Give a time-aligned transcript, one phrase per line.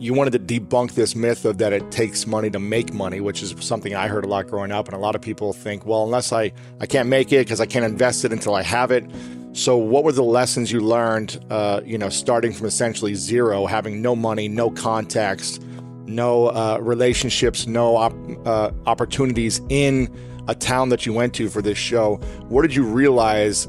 [0.00, 3.42] You wanted to debunk this myth of that it takes money to make money, which
[3.42, 4.86] is something I heard a lot growing up.
[4.86, 7.66] And a lot of people think, well, unless I, I can't make it because I
[7.66, 9.04] can't invest it until I have it.
[9.52, 14.00] So, what were the lessons you learned, uh, you know, starting from essentially zero, having
[14.00, 15.58] no money, no contacts,
[16.06, 20.14] no uh, relationships, no op- uh, opportunities in
[20.46, 22.16] a town that you went to for this show?
[22.48, 23.66] What did you realize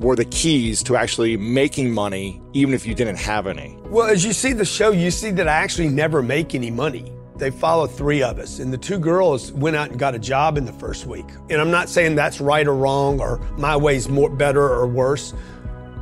[0.00, 3.78] were the keys to actually making money, even if you didn't have any?
[3.86, 7.12] Well, as you see the show, you see that I actually never make any money.
[7.36, 10.56] They follow three of us, and the two girls went out and got a job
[10.56, 11.26] in the first week.
[11.50, 15.34] And I'm not saying that's right or wrong, or my way's more better or worse,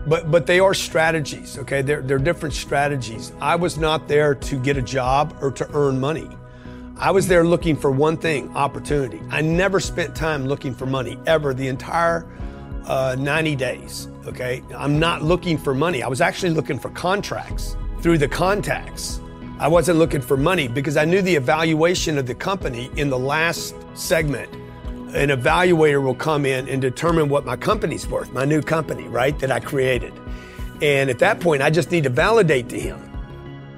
[0.07, 1.59] but but they are strategies.
[1.59, 3.33] Okay, they're they're different strategies.
[3.41, 6.29] I was not there to get a job or to earn money.
[6.99, 9.21] I was there looking for one thing: opportunity.
[9.31, 11.55] I never spent time looking for money ever.
[11.55, 12.27] The entire
[12.87, 14.09] uh, 90 days.
[14.27, 16.03] Okay, I'm not looking for money.
[16.03, 19.21] I was actually looking for contracts through the contacts.
[19.59, 23.19] I wasn't looking for money because I knew the evaluation of the company in the
[23.19, 24.53] last segment.
[25.15, 29.39] An evaluator will come in and determine what my company's worth, my new company, right,
[29.39, 30.13] that I created.
[30.81, 32.99] And at that point, I just need to validate to him,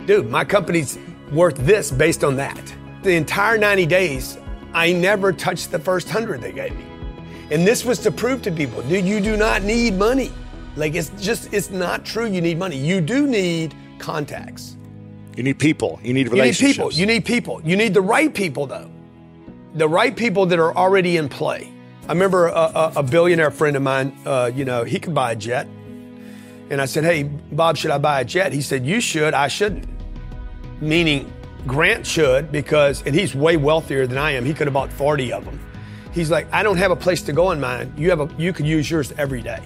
[0.06, 0.98] dude, my company's
[1.32, 2.74] worth this based on that.
[3.02, 4.38] The entire 90 days,
[4.72, 6.84] I never touched the first 100 they gave me.
[7.50, 10.32] And this was to prove to people, dude, you do not need money.
[10.76, 12.76] Like it's just, it's not true you need money.
[12.76, 14.76] You do need contacts.
[15.36, 16.00] You need people.
[16.02, 16.76] You need You need relationships.
[16.76, 16.92] people.
[16.92, 17.60] You need people.
[17.64, 18.90] You need the right people, though.
[19.74, 21.72] The right people that are already in play.
[22.08, 25.32] I remember a, a, a billionaire friend of mine, uh, you know, he could buy
[25.32, 25.66] a jet.
[26.70, 28.52] And I said, hey, Bob, should I buy a jet?
[28.52, 29.86] He said, you should, I shouldn't.
[30.80, 31.32] Meaning,
[31.66, 34.44] Grant should because, and he's way wealthier than I am.
[34.44, 35.58] He could have bought 40 of them.
[36.14, 37.92] He's like, I don't have a place to go in mine.
[37.96, 39.60] You have a, you could use yours every day.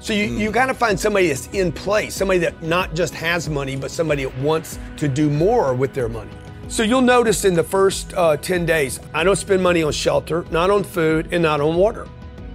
[0.00, 3.48] So you, you got to find somebody that's in place, somebody that not just has
[3.48, 6.30] money, but somebody that wants to do more with their money.
[6.68, 10.44] So you'll notice in the first uh, 10 days, I don't spend money on shelter,
[10.50, 12.08] not on food, and not on water.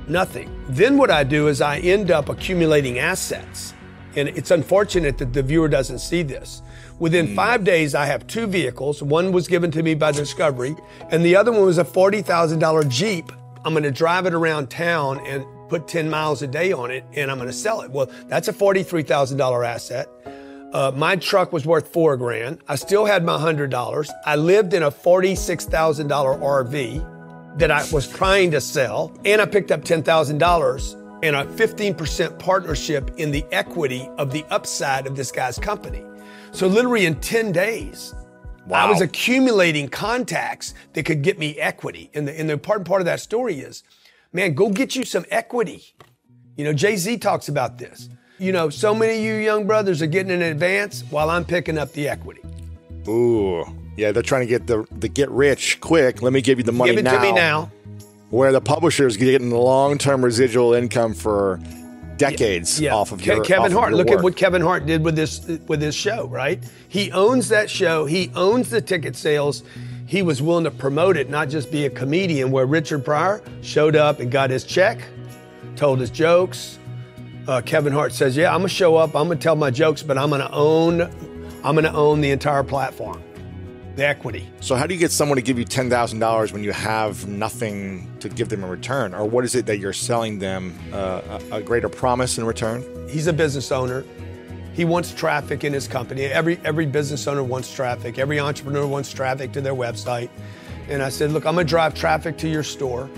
[0.10, 0.66] Nothing.
[0.68, 3.74] Then what I do is I end up accumulating assets.
[4.16, 6.62] And it's unfortunate that the viewer doesn't see this.
[7.00, 9.02] Within five days, I have two vehicles.
[9.02, 10.76] One was given to me by Discovery,
[11.10, 13.32] and the other one was a $40,000 Jeep.
[13.64, 17.06] I'm going to drive it around town and put 10 miles a day on it,
[17.16, 17.92] and I'm going to sell it.
[17.92, 20.10] Well, that's a $43,000 asset.
[20.74, 22.60] Uh, my truck was worth four grand.
[22.68, 24.10] I still had my $100.
[24.26, 29.72] I lived in a $46,000 RV that I was trying to sell, and I picked
[29.72, 35.58] up $10,000 and a 15% partnership in the equity of the upside of this guy's
[35.58, 36.04] company.
[36.52, 38.14] So literally in 10 days,
[38.72, 42.10] I was accumulating contacts that could get me equity.
[42.14, 43.84] And the, and the important part of that story is,
[44.34, 45.94] man, go get you some equity.
[46.56, 48.10] You know, Jay Z talks about this.
[48.38, 51.78] You know, so many of you young brothers are getting an advance while I'm picking
[51.78, 52.42] up the equity.
[53.08, 53.64] Ooh,
[53.98, 56.22] yeah, they're trying to get the the get rich quick.
[56.22, 57.16] Let me give you the money Give it now.
[57.16, 57.72] to me now.
[58.32, 61.60] Where the publisher is getting the long term residual income for
[62.18, 63.90] decades off of Ke- your Kevin Hart.
[63.90, 64.18] your Look work.
[64.20, 66.64] at what Kevin Hart did with this with this show, right?
[66.88, 68.06] He owns that show.
[68.06, 69.64] He owns the ticket sales.
[70.06, 72.52] He was willing to promote it, not just be a comedian.
[72.52, 75.00] Where Richard Pryor showed up and got his check,
[75.76, 76.80] told his jokes.
[77.48, 79.16] Uh, Kevin Hart says, "Yeah, I'm gonna show up.
[79.16, 81.02] I'm gonna tell my jokes, but I'm gonna own.
[81.64, 83.22] I'm gonna own the entire platform."
[83.96, 84.50] The equity.
[84.60, 88.30] So, how do you get someone to give you $10,000 when you have nothing to
[88.30, 89.14] give them in return?
[89.14, 92.84] Or what is it that you're selling them uh, a, a greater promise in return?
[93.10, 94.06] He's a business owner.
[94.74, 96.24] He wants traffic in his company.
[96.24, 98.18] Every, every business owner wants traffic.
[98.18, 100.30] Every entrepreneur wants traffic to their website.
[100.88, 103.10] And I said, Look, I'm going to drive traffic to your store.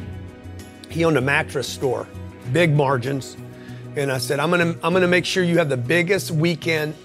[0.90, 2.08] He owned a mattress store,
[2.52, 3.38] big margins.
[3.96, 6.32] And I said, I'm going to I'm going to make sure you have the biggest
[6.32, 6.96] weekend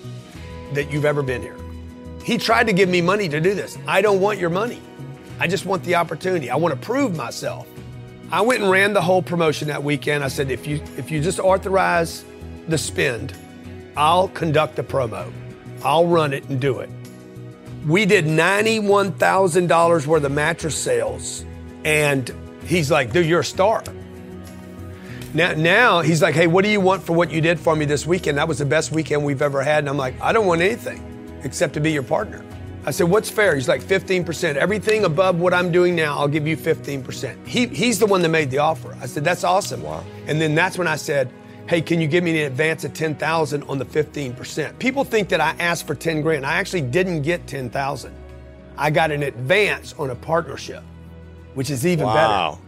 [0.73, 1.57] that you've ever been here.
[2.29, 3.79] He tried to give me money to do this.
[3.87, 4.83] I don't want your money.
[5.41, 6.51] I just want the opportunity.
[6.51, 7.67] I want to prove myself.
[8.31, 10.23] I went and ran the whole promotion that weekend.
[10.23, 12.27] I said, if you if you just authorize
[12.69, 13.33] the spend,
[13.97, 15.33] I'll conduct the promo.
[15.83, 16.91] I'll run it and do it.
[17.87, 21.47] We did $91,000 worth of mattress sales.
[21.87, 22.31] And
[22.67, 23.83] he's like, dude, you're a star.
[25.33, 27.87] Now, now he's like, hey, what do you want for what you did for me
[27.87, 28.37] this weekend?
[28.37, 29.79] That was the best weekend we've ever had.
[29.79, 31.08] And I'm like, I don't want anything
[31.45, 32.45] except to be your partner.
[32.85, 33.55] I said, what's fair?
[33.55, 34.57] He's like, 15%.
[34.57, 37.47] Everything above what I'm doing now, I'll give you 15%.
[37.47, 38.97] He, he's the one that made the offer.
[39.01, 39.83] I said, that's awesome.
[39.83, 40.05] Wow.
[40.27, 41.31] And then that's when I said,
[41.69, 44.79] hey, can you give me an advance of 10,000 on the 15%?
[44.79, 46.47] People think that I asked for 10 grand.
[46.47, 48.15] I actually didn't get 10,000.
[48.79, 50.83] I got an advance on a partnership,
[51.55, 52.53] which is even wow.
[52.53, 52.68] better.